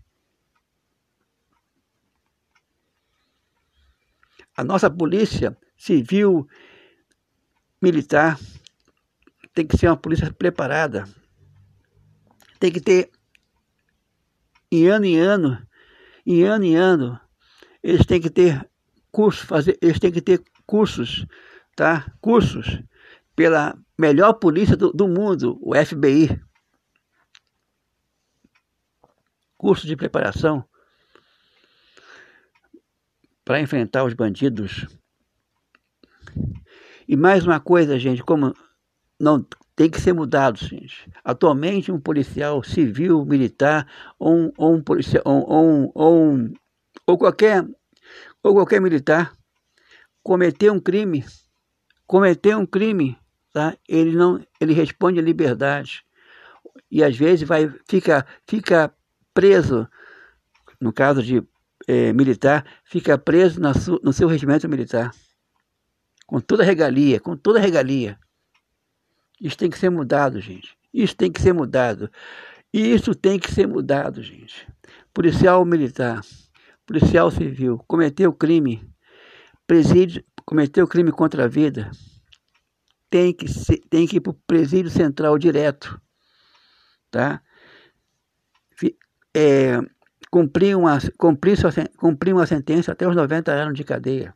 A 4.57 4.63
nossa 4.63 4.89
polícia 4.89 5.55
civil, 5.77 6.47
militar, 7.79 8.39
tem 9.59 9.67
que 9.67 9.77
ser 9.77 9.87
uma 9.87 9.97
polícia 9.97 10.31
preparada. 10.31 11.03
Tem 12.61 12.71
que 12.71 12.79
ter 12.79 13.11
em 14.71 14.87
ano 14.87 15.03
em 15.03 15.17
ano, 15.17 15.67
em 16.25 16.43
ano 16.43 16.63
em 16.63 16.75
ano, 16.77 17.19
eles 17.83 18.05
têm 18.05 18.21
que 18.21 18.29
ter 18.29 18.69
cursos, 19.11 19.43
fazer, 19.43 19.77
eles 19.81 19.99
têm 19.99 20.13
que 20.13 20.21
ter 20.21 20.41
cursos, 20.65 21.25
tá? 21.75 22.09
Cursos 22.21 22.81
pela 23.35 23.77
melhor 23.97 24.31
polícia 24.35 24.77
do, 24.77 24.93
do 24.93 25.09
mundo, 25.09 25.59
o 25.61 25.73
FBI. 25.75 26.41
Curso 29.57 29.85
de 29.85 29.97
preparação 29.97 30.63
para 33.43 33.59
enfrentar 33.59 34.05
os 34.05 34.13
bandidos. 34.13 34.87
E 37.05 37.17
mais 37.17 37.45
uma 37.45 37.59
coisa, 37.59 37.99
gente, 37.99 38.23
como 38.23 38.53
não 39.19 39.45
tem 39.75 39.89
que 39.89 39.99
ser 39.99 40.13
mudado, 40.13 40.57
gente. 40.59 41.09
Atualmente, 41.23 41.91
um 41.91 41.99
policial 41.99 42.63
civil, 42.63 43.25
militar, 43.25 43.87
ou 44.17 44.35
um, 44.35 44.51
ou 44.57 44.75
um 44.75 44.81
policial, 44.81 45.23
ou, 45.25 45.47
ou, 45.47 45.91
ou, 45.93 46.49
ou, 47.05 47.17
qualquer, 47.17 47.65
ou 48.43 48.53
qualquer 48.53 48.81
militar, 48.81 49.33
cometer 50.23 50.71
um 50.71 50.79
crime, 50.79 51.25
cometer 52.07 52.55
um 52.55 52.65
crime, 52.65 53.17
tá? 53.53 53.75
ele, 53.87 54.15
não, 54.15 54.45
ele 54.59 54.73
responde 54.73 55.19
à 55.19 55.21
liberdade. 55.21 56.03
E 56.91 57.03
às 57.03 57.15
vezes 57.15 57.47
vai, 57.47 57.73
fica, 57.87 58.25
fica 58.47 58.93
preso, 59.33 59.87
no 60.79 60.91
caso 60.91 61.21
de 61.21 61.41
é, 61.87 62.11
militar, 62.13 62.65
fica 62.83 63.17
preso 63.17 63.59
na 63.59 63.73
su, 63.73 63.99
no 64.03 64.11
seu 64.11 64.27
regimento 64.27 64.67
militar. 64.67 65.11
Com 66.25 66.39
toda 66.39 66.63
regalia, 66.63 67.19
com 67.19 67.35
toda 67.37 67.59
regalia. 67.59 68.19
Isso 69.39 69.57
tem 69.57 69.69
que 69.69 69.77
ser 69.77 69.89
mudado, 69.89 70.39
gente. 70.41 70.77
Isso 70.93 71.15
tem 71.15 71.31
que 71.31 71.41
ser 71.41 71.53
mudado. 71.53 72.11
Isso 72.73 73.15
tem 73.15 73.39
que 73.39 73.51
ser 73.51 73.67
mudado, 73.67 74.21
gente. 74.21 74.67
Policial 75.13 75.63
militar, 75.65 76.21
policial 76.85 77.31
civil, 77.31 77.79
cometeu 77.87 78.33
crime, 78.33 78.87
presídio, 79.65 80.23
cometeu 80.45 80.87
crime 80.87 81.11
contra 81.11 81.45
a 81.45 81.47
vida, 81.47 81.89
tem 83.09 83.33
que, 83.33 83.47
ser, 83.47 83.81
tem 83.89 84.05
que 84.05 84.17
ir 84.17 84.19
para 84.19 84.31
o 84.31 84.39
presídio 84.45 84.91
central 84.91 85.37
direto, 85.37 85.99
tá? 87.09 87.41
É, 89.35 89.79
cumprir, 90.31 90.75
uma, 90.75 90.99
cumprir, 91.17 91.57
sua, 91.57 91.71
cumprir 91.97 92.33
uma 92.33 92.45
sentença 92.45 92.91
até 92.91 93.07
os 93.07 93.15
90 93.15 93.51
anos 93.51 93.73
de 93.75 93.83
cadeia, 93.83 94.33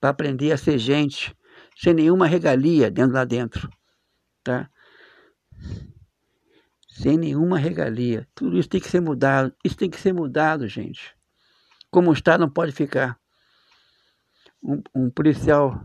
para 0.00 0.10
aprender 0.10 0.50
a 0.52 0.56
ser 0.56 0.78
gente, 0.78 1.36
sem 1.76 1.94
nenhuma 1.94 2.26
regalia 2.26 2.90
dentro 2.90 3.14
lá 3.14 3.24
dentro 3.24 3.68
tá? 4.46 4.70
Sem 6.88 7.18
nenhuma 7.18 7.58
regalia. 7.58 8.28
Tudo 8.32 8.56
isso 8.56 8.68
tem 8.68 8.80
que 8.80 8.88
ser 8.88 9.00
mudado. 9.00 9.52
Isso 9.64 9.76
tem 9.76 9.90
que 9.90 10.00
ser 10.00 10.12
mudado, 10.12 10.68
gente. 10.68 11.16
Como 11.90 12.12
está, 12.12 12.38
não 12.38 12.48
pode 12.48 12.70
ficar. 12.70 13.18
Um, 14.62 14.80
um 14.94 15.10
policial 15.10 15.84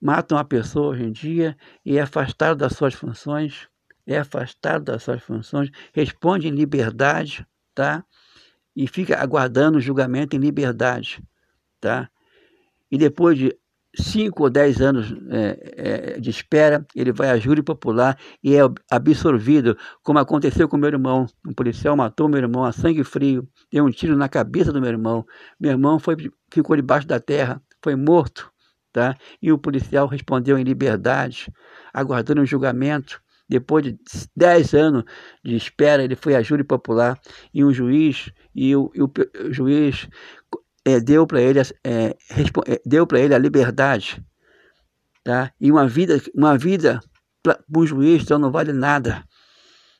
mata 0.00 0.36
uma 0.36 0.44
pessoa 0.44 0.90
hoje 0.90 1.02
em 1.02 1.12
dia 1.12 1.56
e 1.84 1.98
é 1.98 2.00
afastado 2.00 2.58
das 2.58 2.74
suas 2.74 2.94
funções, 2.94 3.68
é 4.06 4.18
afastado 4.18 4.84
das 4.84 5.02
suas 5.02 5.22
funções, 5.22 5.68
responde 5.92 6.48
em 6.48 6.52
liberdade, 6.52 7.46
tá? 7.74 8.04
E 8.74 8.86
fica 8.86 9.20
aguardando 9.20 9.78
o 9.78 9.80
julgamento 9.80 10.34
em 10.36 10.38
liberdade, 10.38 11.22
tá? 11.80 12.08
E 12.90 12.96
depois 12.96 13.36
de 13.36 13.59
5 13.94 14.42
ou 14.42 14.50
10 14.50 14.80
anos 14.80 15.14
é, 15.30 16.14
é, 16.16 16.20
de 16.20 16.30
espera, 16.30 16.86
ele 16.94 17.12
vai 17.12 17.30
a 17.30 17.38
júri 17.38 17.62
popular 17.62 18.16
e 18.42 18.54
é 18.54 18.60
absorvido, 18.90 19.76
como 20.02 20.18
aconteceu 20.18 20.68
com 20.68 20.76
meu 20.76 20.88
irmão. 20.88 21.26
Um 21.46 21.52
policial 21.52 21.96
matou 21.96 22.28
meu 22.28 22.38
irmão 22.38 22.64
a 22.64 22.72
sangue 22.72 23.02
frio, 23.02 23.48
deu 23.72 23.84
um 23.84 23.90
tiro 23.90 24.16
na 24.16 24.28
cabeça 24.28 24.72
do 24.72 24.80
meu 24.80 24.90
irmão. 24.90 25.26
Meu 25.58 25.72
irmão 25.72 25.98
foi, 25.98 26.16
ficou 26.52 26.76
debaixo 26.76 27.06
da 27.06 27.18
terra, 27.18 27.60
foi 27.82 27.96
morto, 27.96 28.50
tá? 28.92 29.16
E 29.42 29.50
o 29.50 29.58
policial 29.58 30.06
respondeu 30.06 30.58
em 30.58 30.64
liberdade, 30.64 31.52
aguardando 31.92 32.40
um 32.42 32.46
julgamento. 32.46 33.20
Depois 33.48 33.82
de 33.82 33.98
10 34.36 34.74
anos 34.74 35.04
de 35.44 35.56
espera, 35.56 36.04
ele 36.04 36.14
foi 36.14 36.36
a 36.36 36.42
júri 36.42 36.62
popular 36.62 37.18
e 37.52 37.64
um 37.64 37.72
juiz 37.72 38.30
e 38.54 38.76
o, 38.76 38.92
e 38.94 39.02
o, 39.02 39.06
o 39.06 39.52
juiz 39.52 40.08
é, 40.84 41.00
deu 41.00 41.26
para 41.26 41.40
ele, 41.40 41.60
é, 41.60 41.64
é, 41.84 42.16
deu 42.84 43.06
para 43.06 43.20
ele 43.20 43.34
a 43.34 43.38
liberdade, 43.38 44.24
tá? 45.22 45.52
E 45.60 45.70
uma 45.70 45.86
vida, 45.86 46.20
uma 46.34 46.56
vida 46.56 47.00
para 47.42 47.58
um 47.74 47.86
juiz 47.86 48.22
então 48.22 48.38
não 48.38 48.50
vale 48.50 48.72
nada, 48.72 49.24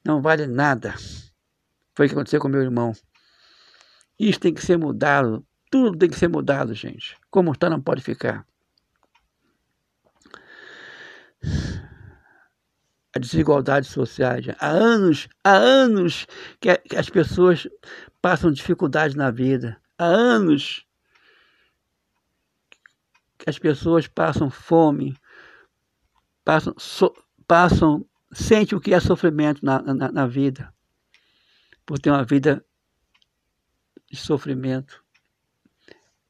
não 0.05 0.21
vale 0.21 0.47
nada. 0.47 0.95
Foi 1.95 2.07
o 2.07 2.09
que 2.09 2.15
aconteceu 2.15 2.41
com 2.41 2.49
meu 2.49 2.63
irmão. 2.63 2.93
Isso 4.19 4.41
tem 4.41 4.55
que 4.55 4.65
ser 4.65 4.77
mudado, 4.77 5.45
tudo 5.71 5.99
tem 5.99 6.09
que 6.09 6.19
ser 6.19 6.29
mudado, 6.29 6.75
gente. 6.75 7.17
Como 7.31 7.53
está 7.53 7.69
não 7.69 7.81
pode 7.81 8.03
ficar. 8.03 8.47
A 13.15 13.19
desigualdade 13.19 13.87
social. 13.87 14.37
Há 14.59 14.69
anos, 14.69 15.29
há 15.43 15.53
anos 15.53 16.27
que, 16.61 16.69
as 16.97 17.11
pessoas 17.11 17.67
passam 18.23 18.53
dificuldade 18.53 19.17
na 19.17 19.31
vida 19.31 19.81
há 20.01 20.07
anos 20.07 20.87
que 23.39 23.49
as 23.49 23.59
pessoas 23.59 24.07
passam 24.07 24.51
fome, 24.51 25.15
passam, 26.45 26.75
so, 26.79 27.15
passam 27.47 28.07
sente 28.33 28.75
o 28.75 28.81
que 28.81 28.95
é 28.95 29.01
sofrimento 29.01 29.65
na, 29.65 29.83
na, 29.83 30.11
na 30.11 30.27
vida, 30.27 30.73
por 31.85 31.99
ter 31.99 32.11
uma 32.11 32.25
vida 32.25 32.65
de 34.11 34.17
sofrimento 34.17 35.05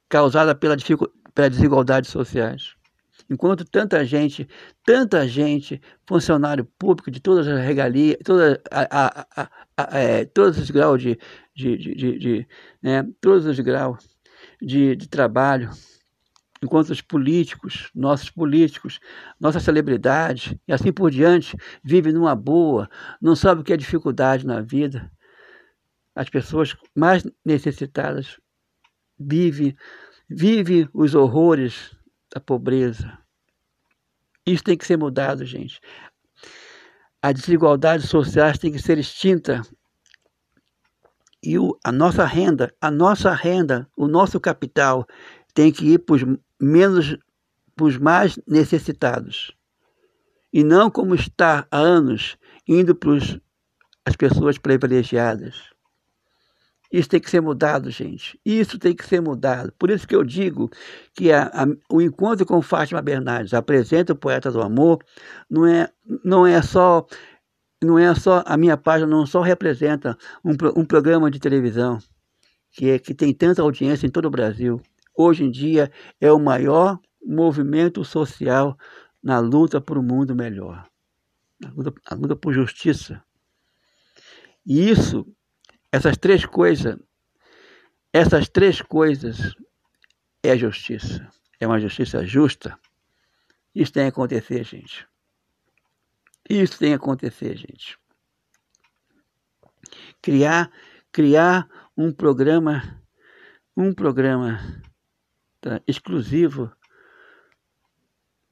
causada 0.08 0.54
pela, 0.54 0.76
pela 1.32 1.50
desigualdade 1.50 2.08
sociais. 2.08 2.74
Enquanto 3.28 3.64
tanta 3.64 4.04
gente, 4.04 4.48
tanta 4.84 5.26
gente, 5.28 5.80
funcionário 6.04 6.64
público 6.64 7.12
de 7.12 7.20
todas 7.20 7.46
as 7.46 7.60
regalias, 7.60 8.16
toda 8.24 8.60
a, 8.70 9.20
a, 9.42 9.50
a, 9.76 9.98
é, 9.98 10.24
todos 10.24 10.58
os 10.58 10.68
graus 10.70 11.00
de, 11.00 11.16
de, 11.60 11.76
de, 11.76 11.94
de, 11.94 12.18
de 12.18 12.48
né, 12.82 13.06
todos 13.20 13.46
os 13.46 13.58
graus 13.60 14.08
de, 14.60 14.96
de 14.96 15.08
trabalho, 15.08 15.70
enquanto 16.62 16.90
os 16.90 17.00
políticos, 17.00 17.90
nossos 17.94 18.30
políticos, 18.30 19.00
nossas 19.38 19.62
celebridades 19.62 20.54
e 20.66 20.72
assim 20.72 20.92
por 20.92 21.10
diante 21.10 21.56
vivem 21.82 22.12
numa 22.12 22.34
boa, 22.34 22.88
não 23.20 23.34
sabem 23.36 23.62
o 23.62 23.64
que 23.64 23.72
é 23.72 23.76
dificuldade 23.76 24.46
na 24.46 24.60
vida. 24.60 25.10
As 26.14 26.28
pessoas 26.28 26.76
mais 26.94 27.24
necessitadas 27.44 28.38
vivem, 29.18 29.76
vivem 30.28 30.88
os 30.92 31.14
horrores 31.14 31.96
da 32.32 32.40
pobreza, 32.40 33.18
Isso 34.46 34.64
tem 34.64 34.76
que 34.76 34.86
ser 34.86 34.96
mudado, 34.96 35.44
gente. 35.44 35.80
As 37.22 37.34
desigualdades 37.34 38.08
sociais 38.08 38.58
têm 38.58 38.72
que 38.72 38.78
ser 38.78 38.98
extinta. 38.98 39.62
E 41.42 41.58
o, 41.58 41.78
a 41.82 41.90
nossa 41.90 42.24
renda, 42.24 42.72
a 42.80 42.90
nossa 42.90 43.32
renda, 43.32 43.88
o 43.96 44.06
nosso 44.06 44.38
capital 44.38 45.06
tem 45.54 45.72
que 45.72 45.94
ir 45.94 45.98
para 45.98 46.16
os 46.16 46.22
menos, 46.60 47.16
para 47.74 47.86
os 47.86 47.96
mais 47.96 48.38
necessitados. 48.46 49.52
E 50.52 50.62
não 50.62 50.90
como 50.90 51.14
está 51.14 51.66
há 51.70 51.78
anos, 51.78 52.36
indo 52.66 52.94
para 52.94 53.12
as 54.04 54.16
pessoas 54.16 54.58
privilegiadas. 54.58 55.70
Isso 56.92 57.08
tem 57.08 57.20
que 57.20 57.30
ser 57.30 57.40
mudado, 57.40 57.88
gente. 57.88 58.38
Isso 58.44 58.76
tem 58.76 58.94
que 58.94 59.06
ser 59.06 59.20
mudado. 59.20 59.72
Por 59.78 59.90
isso 59.90 60.08
que 60.08 60.14
eu 60.14 60.24
digo 60.24 60.68
que 61.14 61.30
a, 61.30 61.44
a, 61.44 61.66
o 61.88 62.02
encontro 62.02 62.44
com 62.44 62.60
Fátima 62.60 63.00
Bernardes 63.00 63.54
apresenta 63.54 64.12
o 64.12 64.16
poeta 64.16 64.50
do 64.50 64.60
amor, 64.60 64.98
não 65.48 65.64
é, 65.64 65.88
não 66.24 66.44
é 66.44 66.60
só 66.60 67.06
não 67.82 67.98
é 67.98 68.14
só 68.14 68.42
a 68.46 68.56
minha 68.56 68.76
página 68.76 69.10
não 69.10 69.26
só 69.26 69.40
representa 69.40 70.16
um, 70.44 70.52
um 70.76 70.84
programa 70.84 71.30
de 71.30 71.38
televisão 71.38 71.98
que 72.72 72.90
é 72.90 72.98
que 72.98 73.14
tem 73.14 73.34
tanta 73.34 73.62
audiência 73.62 74.06
em 74.06 74.10
todo 74.10 74.26
o 74.26 74.30
Brasil. 74.30 74.80
Hoje 75.16 75.44
em 75.44 75.50
dia 75.50 75.90
é 76.20 76.30
o 76.30 76.38
maior 76.38 76.98
movimento 77.24 78.04
social 78.04 78.78
na 79.22 79.38
luta 79.38 79.80
por 79.80 79.98
um 79.98 80.02
mundo 80.02 80.34
melhor, 80.34 80.86
na 81.60 81.70
luta, 81.70 81.92
na 82.10 82.16
luta 82.16 82.36
por 82.36 82.52
justiça. 82.52 83.22
E 84.64 84.88
isso 84.88 85.26
essas 85.92 86.16
três 86.16 86.46
coisas, 86.46 86.96
essas 88.12 88.48
três 88.48 88.80
coisas 88.80 89.54
é 90.42 90.56
justiça. 90.56 91.28
É 91.58 91.66
uma 91.66 91.80
justiça 91.80 92.24
justa. 92.24 92.78
Isso 93.74 93.92
tem 93.92 94.04
que 94.04 94.08
acontecer, 94.08 94.64
gente. 94.64 95.06
Isso 96.50 96.80
tem 96.80 96.88
que 96.88 96.96
acontecer, 96.96 97.56
gente. 97.56 97.96
Criar, 100.20 100.68
criar 101.12 101.68
um 101.96 102.12
programa, 102.12 103.00
um 103.76 103.94
programa 103.94 104.58
tá, 105.60 105.80
exclusivo 105.86 106.74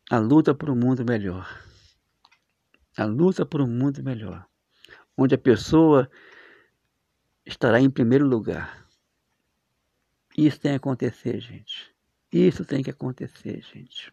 a 0.09 0.17
luta 0.17 0.55
por 0.55 0.71
um 0.71 0.77
mundo 0.77 1.05
melhor. 1.05 1.61
A 2.97 3.05
luta 3.05 3.45
por 3.45 3.61
um 3.61 3.67
mundo 3.67 4.01
melhor. 4.01 4.47
Onde 5.17 5.35
a 5.35 5.39
pessoa 5.39 6.09
estará 7.45 7.81
em 7.81 7.91
primeiro 7.91 8.29
lugar. 8.29 8.87
Isso 10.37 10.61
tem 10.61 10.71
que 10.71 10.77
acontecer, 10.77 11.41
gente. 11.41 11.93
Isso 12.31 12.65
tem 12.65 12.81
que 12.81 12.91
acontecer, 12.91 13.61
gente. 13.61 14.13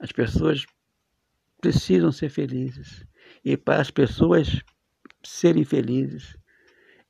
As 0.00 0.10
pessoas 0.10 0.66
precisam 1.64 2.12
ser 2.12 2.28
felizes. 2.28 3.06
E 3.42 3.56
para 3.56 3.80
as 3.80 3.90
pessoas 3.90 4.62
serem 5.24 5.64
felizes, 5.64 6.36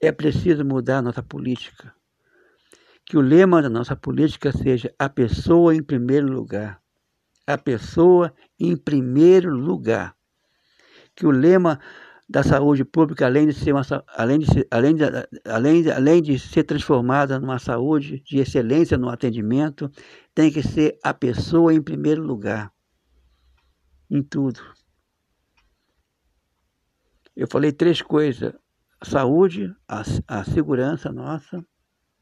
é 0.01 0.13
preciso 0.13 0.65
mudar 0.65 0.99
a 0.99 1.03
nossa 1.03 1.25
política. 1.25 1.93
Que 3.05 3.17
o 3.17 3.21
lema 3.21 3.61
da 3.61 3.69
nossa 3.69 3.97
política 3.97 4.53
seja 4.53 4.95
a 4.97 5.09
pessoa 5.09 5.75
em 5.75 5.83
primeiro 5.83 6.29
lugar. 6.29 6.81
A 7.45 7.59
pessoa 7.59 8.33
em 8.57 8.77
primeiro 8.77 9.53
lugar. 9.53 10.15
Que 11.17 11.27
o 11.27 11.33
lema 11.33 11.81
da 12.29 12.45
saúde 12.45 12.85
pública, 12.85 13.27
além 13.27 13.49
de 13.49 13.55
ser, 13.55 13.73
uma, 13.73 13.83
além 14.17 14.39
de 14.39 14.47
além 14.71 14.95
de, 14.95 15.03
além 15.45 15.83
de, 15.83 15.91
além 15.91 16.23
de 16.23 16.39
ser 16.39 16.63
transformada 16.63 17.41
numa 17.41 17.59
saúde 17.59 18.23
de 18.25 18.39
excelência 18.39 18.97
no 18.97 19.09
atendimento, 19.09 19.91
tem 20.33 20.51
que 20.51 20.63
ser 20.63 20.97
a 21.03 21.13
pessoa 21.13 21.75
em 21.75 21.83
primeiro 21.83 22.23
lugar, 22.23 22.73
em 24.11 24.23
tudo. 24.23 24.61
Eu 27.35 27.49
falei 27.51 27.73
três 27.73 28.01
coisas: 28.01 28.55
a 29.01 29.05
saúde, 29.05 29.75
a, 29.89 30.03
a 30.29 30.45
segurança 30.45 31.13
nossa, 31.13 31.65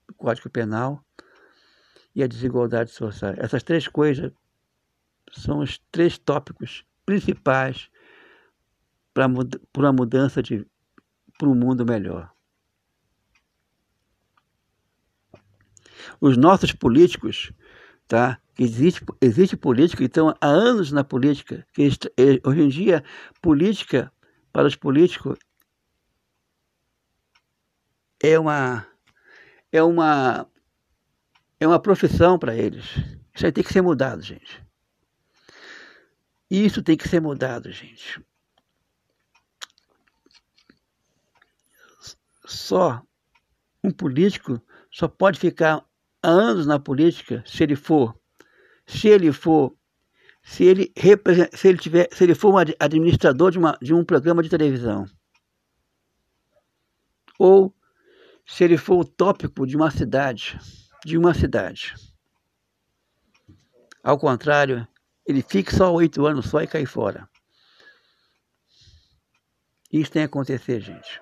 o 0.08 0.14
Código 0.14 0.50
Penal 0.50 1.04
e 2.14 2.22
a 2.22 2.26
desigualdade 2.26 2.90
social. 2.90 3.34
Essas 3.36 3.62
três 3.62 3.88
coisas 3.88 4.32
são 5.32 5.60
os 5.60 5.78
três 5.90 6.18
tópicos 6.18 6.84
principais 7.04 7.90
para 9.14 9.26
uma 9.26 9.92
mudança 9.92 10.42
de 10.42 10.66
para 11.38 11.48
um 11.48 11.54
mundo 11.54 11.84
melhor. 11.84 12.32
Os 16.20 16.36
nossos 16.36 16.72
políticos, 16.72 17.52
tá? 18.12 18.38
Existe, 18.58 19.02
existe 19.22 19.56
política, 19.56 20.02
que 20.02 20.04
estão 20.04 20.34
há 20.38 20.46
anos 20.46 20.92
na 20.92 21.02
política, 21.02 21.66
que 21.72 21.88
eh, 22.18 22.38
hoje 22.44 22.60
em 22.60 22.68
dia, 22.68 23.02
política 23.40 24.12
para 24.52 24.66
os 24.66 24.76
políticos 24.76 25.38
é 28.22 28.38
uma 28.38 28.86
é 29.72 29.82
uma 29.82 30.46
é 31.58 31.66
uma 31.66 31.80
profissão 31.80 32.38
para 32.38 32.54
eles. 32.54 32.84
Isso 33.34 33.46
aí 33.46 33.52
tem 33.52 33.64
que 33.64 33.72
ser 33.72 33.80
mudado, 33.80 34.20
gente. 34.20 34.62
Isso 36.50 36.82
tem 36.82 36.98
que 36.98 37.08
ser 37.08 37.20
mudado, 37.22 37.72
gente. 37.72 38.22
só 42.44 43.02
um 43.82 43.90
político 43.90 44.60
só 44.90 45.08
pode 45.08 45.38
ficar 45.38 45.82
anos 46.22 46.66
na 46.66 46.78
política 46.78 47.42
se 47.46 47.62
ele 47.62 47.76
for 47.76 48.16
se 48.86 49.08
ele 49.08 49.32
for 49.32 49.74
se 50.42 50.64
ele 50.64 50.92
se 51.52 51.68
ele 51.68 51.78
tiver 51.78 52.08
se 52.12 52.24
ele 52.24 52.34
for 52.34 52.54
um 52.54 52.58
administrador 52.78 53.50
de, 53.50 53.58
uma, 53.58 53.78
de 53.80 53.94
um 53.94 54.04
programa 54.04 54.42
de 54.42 54.48
televisão. 54.48 55.06
Ou 57.38 57.74
se 58.46 58.64
ele 58.64 58.76
for 58.76 59.00
o 59.00 59.04
tópico 59.04 59.66
de 59.66 59.76
uma 59.76 59.90
cidade 59.90 60.58
de 61.04 61.18
uma 61.18 61.34
cidade. 61.34 61.94
Ao 64.02 64.18
contrário 64.18 64.86
ele 65.26 65.42
fica 65.42 65.76
só 65.76 65.92
oito 65.92 66.26
anos 66.26 66.46
só 66.46 66.60
e 66.60 66.66
cai 66.66 66.86
fora. 66.86 67.28
Isso 69.92 70.10
tem 70.10 70.22
que 70.22 70.26
acontecer 70.26 70.80
gente 70.80 71.20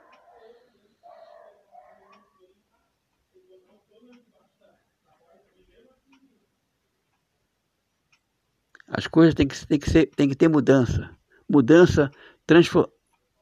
As 8.91 9.07
coisas 9.07 9.35
têm 9.35 9.47
que, 9.47 9.67
têm 9.67 9.79
que, 9.79 9.89
ser, 9.89 10.07
têm 10.07 10.29
que 10.29 10.35
ter 10.35 10.49
mudança. 10.49 11.17
Mudança 11.49 12.11
transfor, 12.47 12.93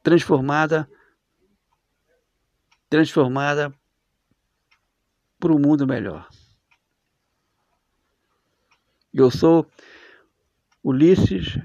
transformada 0.03 0.87
transformada 2.89 3.73
para 5.39 5.53
um 5.53 5.59
mundo 5.59 5.85
melhor. 5.85 6.27
Eu 9.13 9.29
sou 9.31 9.65
Ulisses. 10.83 11.57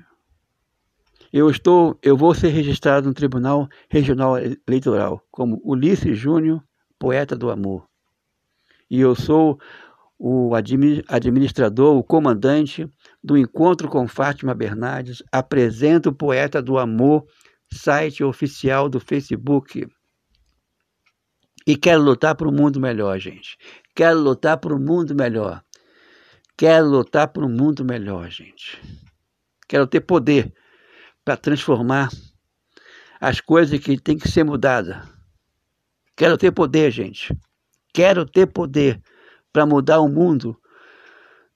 Eu 1.32 1.50
estou, 1.50 1.98
eu 2.02 2.16
vou 2.16 2.34
ser 2.34 2.48
registrado 2.48 3.08
no 3.08 3.14
Tribunal 3.14 3.68
Regional 3.88 4.36
Eleitoral 4.38 5.24
como 5.30 5.60
Ulisses 5.64 6.16
Júnior, 6.16 6.62
poeta 6.98 7.34
do 7.34 7.50
amor. 7.50 7.88
E 8.88 9.00
eu 9.00 9.14
sou 9.14 9.58
o 10.18 10.52
administrador, 10.54 11.96
o 11.96 12.04
comandante 12.04 12.88
do 13.22 13.36
encontro 13.36 13.88
com 13.88 14.06
Fátima 14.06 14.54
Bernardes, 14.54 15.22
apresenta 15.30 16.08
o 16.08 16.14
Poeta 16.14 16.62
do 16.62 16.78
Amor, 16.78 17.26
site 17.72 18.22
oficial 18.22 18.88
do 18.88 19.00
Facebook. 19.00 19.86
E 21.66 21.76
quero 21.76 22.02
lutar 22.02 22.34
por 22.34 22.46
um 22.46 22.52
mundo 22.52 22.80
melhor, 22.80 23.18
gente. 23.18 23.56
Quero 23.94 24.20
lutar 24.20 24.58
por 24.58 24.72
um 24.72 24.78
mundo 24.78 25.14
melhor. 25.14 25.62
Quero 26.56 26.86
lutar 26.86 27.28
por 27.28 27.42
um 27.42 27.48
mundo 27.48 27.84
melhor, 27.84 28.28
gente. 28.30 28.80
Quero 29.66 29.86
ter 29.86 30.00
poder 30.00 30.52
para 31.24 31.36
transformar 31.36 32.10
as 33.20 33.40
coisas 33.40 33.80
que 33.80 33.98
têm 33.98 34.18
que 34.18 34.28
ser 34.28 34.44
mudadas. 34.44 34.96
Quero 36.16 36.36
ter 36.36 36.52
poder, 36.52 36.90
gente. 36.90 37.34
Quero 37.92 38.26
ter 38.26 38.46
poder 38.46 39.00
para 39.54 39.64
mudar 39.64 40.00
o 40.00 40.08
mundo 40.08 40.60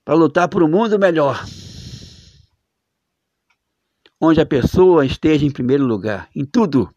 para 0.08 0.16
lutar 0.16 0.48
por 0.48 0.62
um 0.62 0.68
mundo 0.68 0.98
melhor, 0.98 1.44
onde 4.18 4.40
a 4.40 4.46
pessoa 4.46 5.04
esteja 5.04 5.44
em 5.44 5.50
primeiro 5.50 5.84
lugar, 5.84 6.30
em 6.34 6.46
tudo. 6.46 6.88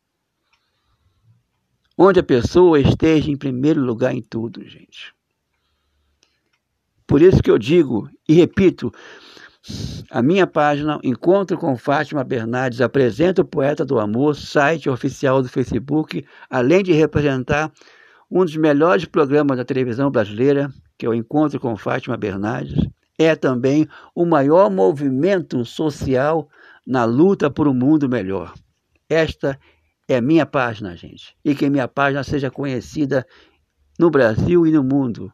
Onde 1.98 2.22
a 2.22 2.24
pessoa 2.24 2.80
esteja 2.80 3.30
em 3.30 3.36
primeiro 3.36 3.82
lugar 3.82 4.16
em 4.16 4.22
tudo, 4.22 4.64
gente. 4.66 5.14
Por 7.06 7.22
isso 7.22 7.44
que 7.44 7.52
eu 7.52 7.58
digo 7.58 8.10
e 8.26 8.34
repito, 8.34 8.94
a 10.10 10.22
minha 10.22 10.48
página 10.48 10.98
Encontro 11.04 11.58
com 11.58 11.76
Fátima 11.76 12.24
Bernardes 12.24 12.80
apresenta 12.80 13.42
o 13.42 13.46
Poeta 13.46 13.84
do 13.84 14.00
Amor, 14.00 14.38
site 14.38 14.90
oficial 14.90 15.42
do 15.42 15.50
Facebook, 15.50 16.26
além 16.50 16.82
de 16.82 16.94
representar 16.94 17.70
um 18.32 18.46
dos 18.46 18.56
melhores 18.56 19.04
programas 19.04 19.58
da 19.58 19.66
televisão 19.66 20.10
brasileira, 20.10 20.74
que 21.02 21.06
é 21.08 21.10
o 21.10 21.16
Encontro 21.16 21.60
com 21.60 21.76
Fátima 21.76 22.16
Bernardes 22.16 22.88
é 23.18 23.36
também 23.36 23.88
o 24.14 24.24
maior 24.24 24.70
movimento 24.70 25.66
social 25.66 26.48
na 26.86 27.06
luta 27.06 27.50
por 27.50 27.68
um 27.68 27.74
mundo 27.74 28.08
melhor. 28.08 28.54
Esta 29.10 29.60
é 30.08 30.22
minha 30.22 30.46
página, 30.46 30.96
gente. 30.96 31.36
E 31.44 31.56
que 31.56 31.68
minha 31.72 31.88
página 31.88 32.24
seja 32.24 32.52
conhecida 32.52 33.26
no 33.98 34.12
Brasil 34.12 34.68
e 34.68 34.72
no 34.72 34.84
mundo. 34.84 35.34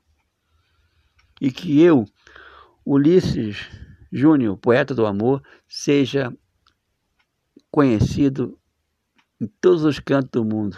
E 1.42 1.52
que 1.52 1.82
eu, 1.82 2.06
Ulisses 2.86 3.70
Júnior, 4.10 4.56
poeta 4.56 4.96
do 4.96 5.06
amor, 5.06 5.44
seja 5.68 6.34
conhecido 7.70 8.58
em 9.42 9.48
todos 9.60 9.84
os 9.84 10.00
cantos 10.00 10.32
do 10.32 10.46
mundo. 10.46 10.78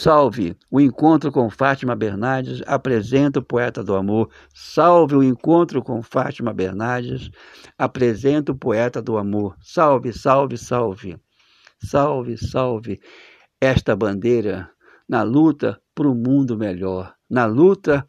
Salve 0.00 0.56
o 0.70 0.80
encontro 0.80 1.32
com 1.32 1.50
Fátima 1.50 1.96
Bernardes, 1.96 2.62
apresenta 2.68 3.40
o 3.40 3.42
poeta 3.42 3.82
do 3.82 3.96
amor. 3.96 4.30
Salve 4.54 5.16
o 5.16 5.24
encontro 5.24 5.82
com 5.82 6.00
Fátima 6.04 6.54
Bernardes, 6.54 7.28
apresenta 7.76 8.52
o 8.52 8.56
poeta 8.56 9.02
do 9.02 9.18
amor. 9.18 9.56
Salve, 9.60 10.12
salve, 10.12 10.56
salve. 10.56 11.18
Salve, 11.82 12.38
salve 12.38 13.00
esta 13.60 13.96
bandeira 13.96 14.70
na 15.08 15.24
luta 15.24 15.80
por 15.96 16.06
um 16.06 16.14
mundo 16.14 16.56
melhor, 16.56 17.12
na 17.28 17.44
luta 17.44 18.06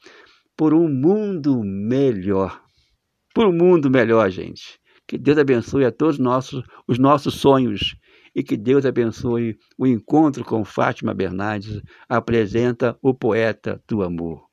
por 0.56 0.76
um 0.76 0.88
mundo 0.88 1.64
melhor. 1.64 2.62
Por 3.34 3.48
um 3.48 3.52
mundo 3.52 3.90
melhor, 3.90 4.30
gente. 4.30 4.80
Que 5.08 5.18
Deus 5.18 5.40
abençoe 5.40 5.86
a 5.86 5.92
todos 5.92 6.20
nossos, 6.20 6.64
os 6.88 7.00
nossos 7.00 7.34
sonhos 7.34 7.96
e 8.40 8.44
que 8.44 8.56
Deus 8.56 8.86
abençoe 8.86 9.58
o 9.78 9.86
encontro 9.86 10.46
com 10.46 10.64
Fátima 10.64 11.14
Bernardes, 11.14 11.82
apresenta 12.08 12.98
o 13.02 13.14
poeta 13.14 13.84
do 13.86 14.02
amor. 14.02 14.49